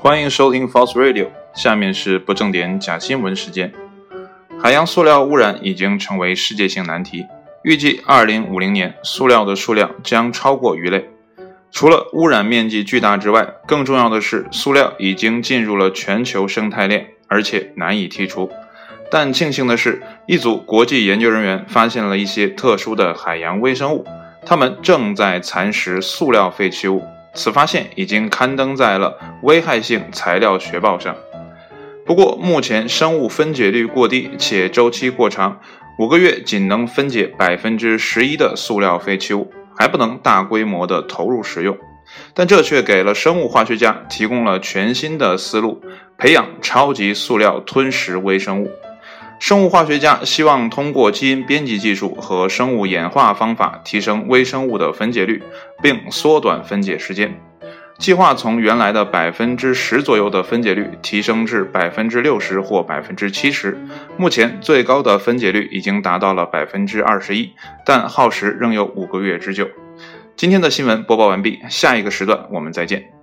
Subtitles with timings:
[0.00, 3.72] 欢迎收听 False Radio，下面是不正点假新闻时间。
[4.62, 7.26] 海洋塑料污染已经成为世界性难题，
[7.64, 11.10] 预计2050年塑料的数量将超过鱼类。
[11.72, 18.48] 除了污染面积巨大之外，更重要的是，塑料已经进入了全球生态链，而且难以剔除。
[19.10, 24.06] 但庆幸的是，一组国际研究人员发现了一些特殊的海洋微生物，
[24.46, 27.02] 它们正在蚕食塑料废弃物。
[27.38, 31.14] 此发现已经刊登在了《危害性材料学报》上。
[32.04, 35.60] 不过，目前生物分解率过低且周期过长，
[36.00, 41.78] 五个月仅能分解百分之十一的塑料废弃物，还不能大规模的投入使用。
[42.34, 45.80] 但这却给了生物化学家提供了全新的思路：
[46.16, 48.70] 培养超级塑料吞食微生物。
[49.38, 55.42] 生物化学家希望通过基因编辑技术和生物演化方法提升微生物的分解率，
[55.80, 57.32] 并缩短分解时间。
[57.98, 63.76] 计划从原来的百分之十左右的分解率提升至百分之六十或百分之七十。
[64.16, 67.52] 目前最高的分解率已经达到了百分之二十一，
[67.84, 69.68] 但耗时仍有五个月之久。
[70.36, 73.17] 今天的新闻播报完毕，下一个时段我们再见。